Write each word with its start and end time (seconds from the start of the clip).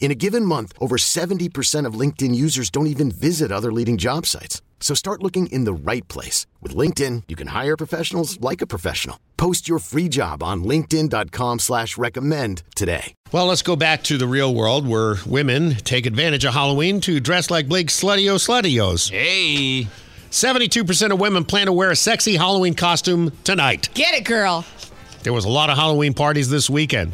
In 0.00 0.10
a 0.10 0.14
given 0.14 0.44
month, 0.44 0.72
over 0.80 0.96
70% 0.96 1.84
of 1.84 1.94
LinkedIn 1.94 2.34
users 2.34 2.70
don't 2.70 2.86
even 2.86 3.10
visit 3.10 3.52
other 3.52 3.70
leading 3.72 3.98
job 3.98 4.24
sites. 4.24 4.62
So 4.80 4.94
start 4.94 5.22
looking 5.22 5.48
in 5.48 5.64
the 5.64 5.72
right 5.74 6.06
place. 6.08 6.46
With 6.62 6.74
LinkedIn, 6.74 7.24
you 7.28 7.36
can 7.36 7.48
hire 7.48 7.76
professionals 7.76 8.40
like 8.40 8.62
a 8.62 8.66
professional. 8.66 9.18
Post 9.36 9.68
your 9.68 9.80
free 9.80 10.08
job 10.08 10.42
on 10.42 10.64
linkedin.com 10.64 11.58
slash 11.58 11.98
recommend 11.98 12.62
today. 12.74 13.12
Well, 13.32 13.46
let's 13.46 13.62
go 13.62 13.76
back 13.76 14.04
to 14.04 14.16
the 14.16 14.26
real 14.26 14.54
world 14.54 14.86
where 14.86 15.16
women 15.26 15.74
take 15.74 16.06
advantage 16.06 16.44
of 16.44 16.54
Halloween 16.54 17.00
to 17.02 17.18
dress 17.20 17.50
like 17.50 17.68
Blake 17.68 17.88
Slutty-O 17.88 18.36
Slutty-Os. 18.36 19.10
Hey. 19.10 19.88
72% 20.30 21.12
of 21.12 21.20
women 21.20 21.44
plan 21.44 21.66
to 21.66 21.72
wear 21.72 21.90
a 21.90 21.96
sexy 21.96 22.36
Halloween 22.36 22.74
costume 22.74 23.32
tonight. 23.44 23.88
Get 23.94 24.14
it, 24.14 24.24
girl. 24.24 24.64
There 25.24 25.32
was 25.32 25.44
a 25.44 25.48
lot 25.48 25.70
of 25.70 25.76
Halloween 25.76 26.14
parties 26.14 26.48
this 26.48 26.70
weekend. 26.70 27.12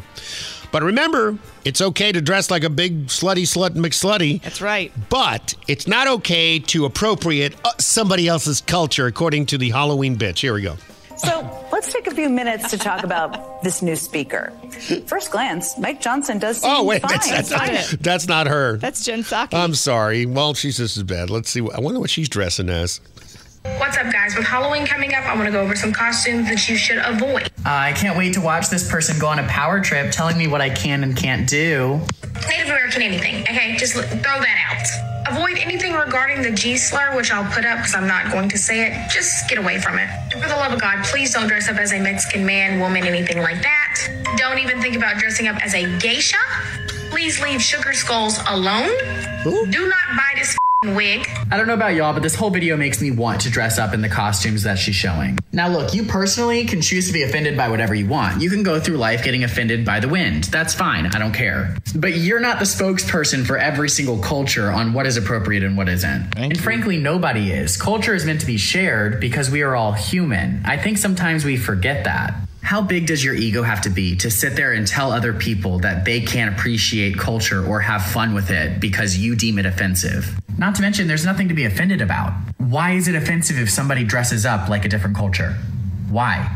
But 0.75 0.83
remember, 0.83 1.37
it's 1.63 1.79
okay 1.79 2.11
to 2.11 2.19
dress 2.19 2.51
like 2.51 2.65
a 2.65 2.69
big 2.69 3.05
slutty 3.07 3.43
slut 3.43 3.75
McSlutty. 3.75 4.41
That's 4.41 4.59
right. 4.59 4.91
But 5.07 5.55
it's 5.69 5.87
not 5.87 6.05
okay 6.09 6.59
to 6.59 6.83
appropriate 6.83 7.55
uh, 7.63 7.71
somebody 7.79 8.27
else's 8.27 8.59
culture, 8.59 9.07
according 9.07 9.45
to 9.45 9.57
the 9.57 9.69
Halloween 9.69 10.17
bitch. 10.17 10.39
Here 10.39 10.53
we 10.53 10.63
go. 10.63 10.75
So 11.15 11.49
let's 11.71 11.93
take 11.93 12.07
a 12.07 12.11
few 12.11 12.27
minutes 12.29 12.69
to 12.71 12.77
talk 12.77 13.05
about 13.05 13.63
this 13.63 13.81
new 13.81 13.95
speaker. 13.95 14.51
First 15.07 15.31
glance, 15.31 15.77
Mike 15.79 16.01
Johnson 16.01 16.39
does 16.39 16.57
seem 16.59 16.69
Oh, 16.69 16.83
wait, 16.83 17.03
fine. 17.03 17.11
that's, 17.11 17.29
that's, 17.29 17.51
not, 17.51 17.99
that's 18.01 18.27
not 18.27 18.47
her. 18.47 18.75
That's 18.75 19.01
Jen 19.01 19.23
Psaki. 19.23 19.53
I'm 19.53 19.75
sorry. 19.75 20.25
Well, 20.25 20.55
she's 20.55 20.75
just 20.75 20.97
as 20.97 21.03
bad. 21.03 21.29
Let's 21.29 21.49
see. 21.49 21.61
I 21.73 21.79
wonder 21.79 22.01
what 22.01 22.09
she's 22.09 22.27
dressing 22.27 22.67
as. 22.67 22.99
What's 23.79 23.97
up, 23.97 24.13
guys? 24.13 24.35
With 24.35 24.45
Halloween 24.45 24.85
coming 24.85 25.15
up, 25.15 25.25
I 25.25 25.33
want 25.35 25.47
to 25.47 25.51
go 25.51 25.59
over 25.59 25.75
some 25.75 25.91
costumes 25.91 26.47
that 26.49 26.69
you 26.69 26.75
should 26.75 26.99
avoid. 26.99 27.49
I 27.65 27.93
can't 27.93 28.15
wait 28.15 28.33
to 28.35 28.41
watch 28.41 28.69
this 28.69 28.89
person 28.89 29.17
go 29.17 29.25
on 29.25 29.39
a 29.39 29.47
power 29.47 29.81
trip 29.81 30.11
telling 30.11 30.37
me 30.37 30.47
what 30.47 30.61
I 30.61 30.69
can 30.69 31.03
and 31.03 31.17
can't 31.17 31.49
do. 31.49 31.99
Native 32.47 32.67
American 32.67 33.01
anything, 33.01 33.41
okay? 33.41 33.75
Just 33.75 33.93
throw 33.93 34.05
that 34.05 34.57
out. 34.69 35.33
Avoid 35.33 35.57
anything 35.57 35.93
regarding 35.93 36.43
the 36.43 36.51
G 36.51 36.77
slur, 36.77 37.17
which 37.17 37.31
I'll 37.31 37.51
put 37.51 37.65
up 37.65 37.79
because 37.79 37.95
I'm 37.95 38.07
not 38.07 38.31
going 38.31 38.49
to 38.49 38.57
say 38.57 38.85
it. 38.85 39.09
Just 39.09 39.49
get 39.49 39.57
away 39.57 39.81
from 39.81 39.97
it. 39.97 40.07
And 40.31 40.41
for 40.41 40.47
the 40.47 40.55
love 40.55 40.71
of 40.71 40.79
God, 40.79 41.03
please 41.05 41.33
don't 41.33 41.47
dress 41.47 41.67
up 41.67 41.77
as 41.77 41.91
a 41.91 41.99
Mexican 41.99 42.45
man, 42.45 42.79
woman, 42.79 43.03
anything 43.03 43.39
like 43.41 43.63
that. 43.63 44.09
Don't 44.37 44.59
even 44.59 44.79
think 44.79 44.95
about 44.95 45.17
dressing 45.17 45.47
up 45.47 45.57
as 45.65 45.73
a 45.73 45.97
geisha. 45.97 46.37
Please 47.09 47.41
leave 47.41 47.61
sugar 47.61 47.93
skulls 47.93 48.37
alone. 48.47 48.95
Do 49.43 49.87
not 49.87 50.15
buy 50.15 50.33
this 50.35 50.55
wig. 50.93 51.27
I 51.49 51.57
don't 51.57 51.65
know 51.65 51.73
about 51.73 51.95
y'all, 51.95 52.13
but 52.13 52.21
this 52.21 52.35
whole 52.35 52.51
video 52.51 52.77
makes 52.77 53.01
me 53.01 53.09
want 53.09 53.41
to 53.41 53.49
dress 53.49 53.79
up 53.79 53.93
in 53.93 54.01
the 54.01 54.09
costumes 54.09 54.63
that 54.63 54.77
she's 54.77 54.95
showing. 54.95 55.39
Now, 55.51 55.69
look, 55.69 55.93
you 55.93 56.03
personally 56.03 56.65
can 56.65 56.81
choose 56.81 57.07
to 57.07 57.13
be 57.13 57.23
offended 57.23 57.57
by 57.57 57.69
whatever 57.69 57.95
you 57.95 58.07
want. 58.07 58.41
You 58.41 58.49
can 58.49 58.61
go 58.61 58.79
through 58.79 58.97
life 58.97 59.23
getting 59.23 59.43
offended 59.43 59.85
by 59.85 59.99
the 59.99 60.07
wind. 60.07 60.45
That's 60.45 60.75
fine. 60.75 61.07
I 61.07 61.17
don't 61.17 61.33
care. 61.33 61.75
But 61.95 62.17
you're 62.17 62.39
not 62.39 62.59
the 62.59 62.65
spokesperson 62.65 63.45
for 63.45 63.57
every 63.57 63.89
single 63.89 64.19
culture 64.19 64.69
on 64.69 64.93
what 64.93 65.07
is 65.07 65.17
appropriate 65.17 65.63
and 65.63 65.77
what 65.77 65.89
isn't. 65.89 66.37
and 66.37 66.59
frankly, 66.59 66.97
nobody 66.97 67.51
is. 67.51 67.77
Culture 67.77 68.13
is 68.13 68.25
meant 68.25 68.41
to 68.41 68.45
be 68.45 68.57
shared 68.57 69.19
because 69.19 69.49
we 69.49 69.61
are 69.61 69.75
all 69.75 69.93
human. 69.93 70.61
I 70.65 70.77
think 70.77 70.97
sometimes 70.97 71.45
we 71.45 71.57
forget 71.57 72.03
that. 72.03 72.35
How 72.65 72.81
big 72.81 73.05
does 73.05 73.23
your 73.23 73.35
ego 73.35 73.61
have 73.61 73.81
to 73.81 73.91
be 73.91 74.15
to 74.15 74.31
sit 74.31 74.55
there 74.55 74.73
and 74.73 74.87
tell 74.87 75.11
other 75.11 75.33
people 75.33 75.77
that 75.81 76.03
they 76.03 76.19
can't 76.19 76.51
appreciate 76.51 77.15
culture 77.15 77.63
or 77.63 77.79
have 77.79 78.03
fun 78.03 78.33
with 78.33 78.49
it 78.49 78.79
because 78.79 79.15
you 79.15 79.35
deem 79.35 79.59
it 79.59 79.67
offensive? 79.67 80.35
Not 80.57 80.73
to 80.73 80.81
mention, 80.81 81.07
there's 81.07 81.25
nothing 81.25 81.47
to 81.49 81.53
be 81.53 81.65
offended 81.65 82.01
about. 82.01 82.33
Why 82.57 82.93
is 82.93 83.07
it 83.07 83.13
offensive 83.13 83.59
if 83.59 83.69
somebody 83.69 84.03
dresses 84.03 84.47
up 84.47 84.67
like 84.67 84.83
a 84.83 84.87
different 84.87 85.15
culture? 85.15 85.51
Why? 86.09 86.51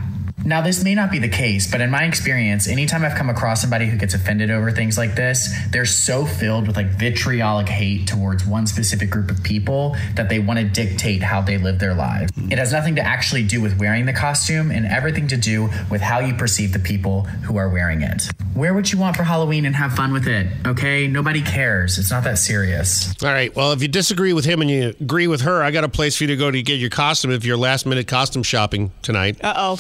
Now, 0.50 0.62
this 0.62 0.84
may 0.84 0.96
not 0.96 1.12
be 1.12 1.20
the 1.20 1.30
case, 1.30 1.70
but 1.70 1.80
in 1.80 1.92
my 1.92 2.06
experience, 2.06 2.68
anytime 2.68 3.06
I've 3.06 3.14
come 3.14 3.30
across 3.30 3.62
somebody 3.62 3.86
who 3.86 3.98
gets 3.98 4.16
offended 4.16 4.50
over 4.50 4.72
things 4.72 4.98
like 4.98 5.14
this, 5.14 5.56
they're 5.70 5.86
so 5.86 6.26
filled 6.26 6.66
with 6.66 6.76
like 6.76 6.88
vitriolic 6.88 7.70
hate 7.70 8.08
towards 8.08 8.48
one 8.48 8.66
specific 8.66 9.12
group 9.12 9.30
of 9.30 9.44
people 9.44 9.96
that 10.16 10.28
they 10.28 10.40
want 10.40 10.58
to 10.58 10.66
dictate 10.66 11.22
how 11.22 11.40
they 11.40 11.60
live 11.60 11.78
their 11.78 11.94
lives. 11.94 12.32
It 12.50 12.58
has 12.58 12.72
nothing 12.72 12.96
to 12.96 13.02
actually 13.04 13.44
do 13.44 13.62
with 13.62 13.78
wearing 13.78 14.08
the 14.08 14.14
costume 14.14 14.72
and 14.72 14.88
everything 14.88 15.28
to 15.28 15.38
do 15.38 15.70
with 15.92 16.02
how 16.02 16.18
you 16.18 16.34
perceive 16.34 16.74
the 16.74 16.80
people 16.80 17.26
who 17.46 17.58
are 17.58 17.70
wearing 17.70 18.02
it. 18.02 18.24
Wear 18.56 18.74
what 18.74 18.92
you 18.92 18.98
want 18.98 19.18
for 19.18 19.24
Halloween 19.24 19.68
and 19.68 19.76
have 19.76 19.94
fun 19.94 20.12
with 20.12 20.28
it, 20.28 20.48
okay? 20.66 21.06
Nobody 21.06 21.44
cares. 21.44 22.00
It's 22.00 22.10
not 22.10 22.24
that 22.24 22.40
serious. 22.40 23.14
All 23.22 23.30
right. 23.30 23.56
Well, 23.56 23.72
if 23.72 23.84
you 23.84 23.88
disagree 23.88 24.34
with 24.34 24.46
him 24.46 24.62
and 24.62 24.72
you 24.72 24.96
agree 25.00 25.28
with 25.28 25.42
her, 25.42 25.62
I 25.62 25.70
got 25.70 25.84
a 25.84 25.90
place 25.90 26.18
for 26.18 26.24
you 26.24 26.30
to 26.30 26.38
go 26.38 26.50
to 26.50 26.60
get 26.64 26.80
your 26.80 26.90
costume 26.90 27.30
if 27.30 27.46
you're 27.46 27.56
last 27.56 27.86
minute 27.86 28.08
costume 28.08 28.42
shopping 28.42 28.92
tonight. 29.04 29.38
Uh 29.44 29.54
oh. 29.56 29.80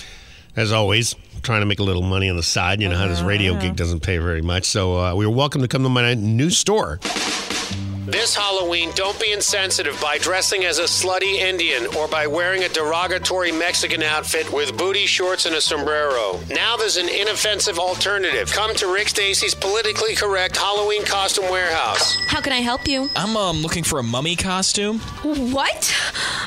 As 0.55 0.71
always, 0.71 1.15
trying 1.41 1.61
to 1.61 1.65
make 1.65 1.79
a 1.79 1.83
little 1.83 2.01
money 2.01 2.29
on 2.29 2.35
the 2.35 2.43
side. 2.43 2.81
You 2.81 2.89
know 2.89 2.97
how 2.97 3.07
this 3.07 3.21
radio 3.21 3.59
gig 3.59 3.75
doesn't 3.75 4.01
pay 4.01 4.17
very 4.17 4.41
much. 4.41 4.65
So 4.65 4.99
uh, 4.99 5.15
we 5.15 5.25
are 5.25 5.29
welcome 5.29 5.61
to 5.61 5.67
come 5.67 5.83
to 5.83 5.89
my 5.89 6.13
new 6.15 6.49
store. 6.49 6.99
This 8.09 8.33
Halloween, 8.33 8.89
don't 8.95 9.19
be 9.19 9.33
insensitive 9.33 10.01
by 10.01 10.17
dressing 10.17 10.65
as 10.65 10.79
a 10.79 10.85
slutty 10.85 11.35
Indian 11.35 11.85
or 11.95 12.07
by 12.07 12.25
wearing 12.25 12.63
a 12.63 12.69
derogatory 12.69 13.51
Mexican 13.51 14.01
outfit 14.01 14.51
with 14.51 14.75
booty 14.75 15.05
shorts 15.05 15.45
and 15.45 15.53
a 15.53 15.61
sombrero. 15.61 16.39
Now 16.49 16.75
there's 16.75 16.97
an 16.97 17.07
inoffensive 17.07 17.77
alternative. 17.77 18.51
Come 18.51 18.73
to 18.77 18.91
Rick 18.91 19.09
Stacy's 19.09 19.53
politically 19.53 20.15
correct 20.15 20.57
Halloween 20.57 21.05
costume 21.05 21.51
warehouse. 21.51 22.17
How 22.25 22.41
can 22.41 22.51
I 22.51 22.61
help 22.61 22.87
you? 22.87 23.11
I'm 23.15 23.37
um 23.37 23.61
looking 23.61 23.83
for 23.83 23.99
a 23.99 24.03
mummy 24.03 24.35
costume. 24.35 24.97
What? 25.21 25.95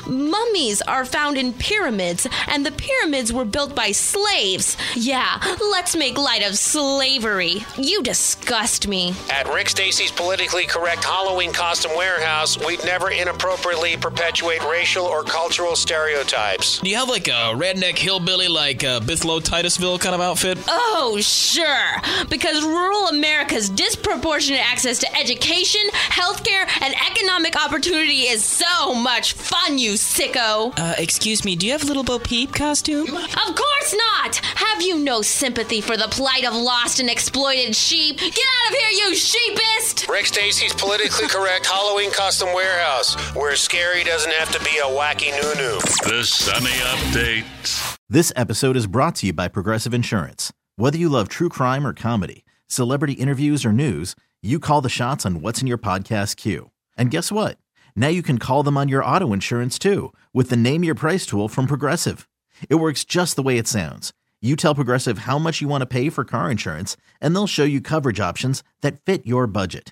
Mummies 0.05 0.81
are 0.81 1.05
found 1.05 1.37
in 1.37 1.53
pyramids, 1.53 2.27
and 2.47 2.65
the 2.65 2.73
pyramids 2.73 3.31
were 3.31 3.45
built 3.45 3.73
by 3.73 3.93
slaves. 3.93 4.75
Yeah, 4.95 5.39
let's 5.71 5.95
make 5.95 6.17
light 6.17 6.45
of 6.45 6.57
slavery. 6.57 7.63
You 7.77 8.03
disgust 8.03 8.89
me. 8.89 9.15
At 9.31 9.47
Rick 9.47 9.69
Stacy's 9.69 10.11
politically 10.11 10.65
correct 10.65 11.05
Halloween 11.05 11.52
costume 11.53 11.95
warehouse, 11.95 12.57
we'd 12.65 12.83
never 12.85 13.11
inappropriately 13.11 13.95
perpetuate 13.97 14.63
racial 14.63 15.05
or 15.05 15.23
cultural 15.23 15.75
stereotypes. 15.75 16.79
Do 16.79 16.89
you 16.89 16.97
have 16.97 17.09
like 17.09 17.27
a 17.27 17.53
redneck 17.55 17.97
hillbilly 17.97 18.47
like 18.47 18.83
uh, 18.83 18.99
Bithlo 18.99 19.41
Titusville 19.41 19.99
kind 19.99 20.15
of 20.15 20.21
outfit? 20.21 20.57
Oh, 20.67 21.19
sure. 21.21 22.25
Because 22.29 22.63
rural 22.63 23.07
America's 23.07 23.69
disproportionate 23.69 24.61
access 24.61 24.99
to 24.99 25.17
education, 25.17 25.81
healthcare, 25.93 26.67
and 26.81 26.93
economic 27.11 27.55
opportunity 27.63 28.23
is 28.23 28.43
so 28.43 28.93
much 28.95 29.33
fun, 29.33 29.77
you 29.77 29.93
sicko. 29.93 30.73
Uh, 30.77 30.95
excuse 30.97 31.45
me, 31.45 31.55
do 31.55 31.65
you 31.67 31.71
have 31.73 31.83
a 31.83 31.85
Little 31.85 32.03
Bo 32.03 32.19
Peep 32.19 32.53
costume? 32.53 33.15
Of 33.15 33.55
course 33.55 33.95
not! 33.95 34.35
Have 34.37 34.81
you 34.81 34.99
no 34.99 35.21
sympathy 35.21 35.81
for 35.81 35.97
the 35.97 36.07
plight 36.07 36.45
of 36.45 36.55
lost 36.55 36.99
and 36.99 37.09
exploited 37.09 37.75
sheep? 37.75 38.17
Get 38.17 38.27
out 38.29 38.71
of 38.71 38.77
here, 38.77 38.89
you 38.91 39.15
sheepist! 39.15 39.92
Rick 40.13 40.27
Stacy's 40.27 40.75
politically 40.75 41.27
correct 41.27 41.65
Halloween 41.65 42.11
custom 42.11 42.53
warehouse, 42.53 43.15
where 43.35 43.55
scary 43.55 44.03
doesn't 44.03 44.31
have 44.33 44.51
to 44.51 44.59
be 44.63 44.77
a 44.77 44.85
wacky 44.85 45.31
noo-noo. 45.31 45.79
The 46.07 46.23
Sunny 46.23 46.69
Update. 46.69 47.97
This 48.07 48.31
episode 48.35 48.77
is 48.77 48.85
brought 48.85 49.15
to 49.15 49.27
you 49.27 49.33
by 49.33 49.47
Progressive 49.47 49.91
Insurance. 49.91 50.53
Whether 50.75 50.99
you 50.99 51.09
love 51.09 51.29
true 51.29 51.49
crime 51.49 51.87
or 51.87 51.93
comedy, 51.93 52.45
celebrity 52.67 53.13
interviews 53.13 53.65
or 53.65 53.73
news, 53.73 54.15
you 54.43 54.59
call 54.59 54.81
the 54.81 54.87
shots 54.87 55.25
on 55.25 55.41
what's 55.41 55.61
in 55.61 55.67
your 55.67 55.79
podcast 55.79 56.35
queue. 56.35 56.69
And 56.95 57.09
guess 57.09 57.31
what? 57.31 57.57
Now 57.95 58.09
you 58.09 58.21
can 58.21 58.37
call 58.37 58.61
them 58.61 58.77
on 58.77 58.89
your 58.89 59.03
auto 59.03 59.33
insurance 59.33 59.79
too 59.79 60.13
with 60.31 60.51
the 60.51 60.55
Name 60.55 60.83
Your 60.83 60.95
Price 60.95 61.25
tool 61.25 61.47
from 61.47 61.65
Progressive. 61.65 62.29
It 62.69 62.75
works 62.75 63.03
just 63.03 63.35
the 63.35 63.41
way 63.41 63.57
it 63.57 63.67
sounds. 63.67 64.13
You 64.43 64.55
tell 64.55 64.75
Progressive 64.75 65.19
how 65.19 65.39
much 65.39 65.59
you 65.59 65.67
want 65.67 65.81
to 65.81 65.87
pay 65.87 66.09
for 66.09 66.23
car 66.23 66.51
insurance, 66.51 66.97
and 67.19 67.33
they'll 67.33 67.47
show 67.47 67.63
you 67.63 67.81
coverage 67.81 68.19
options 68.19 68.61
that 68.81 68.99
fit 69.05 69.25
your 69.25 69.47
budget. 69.47 69.91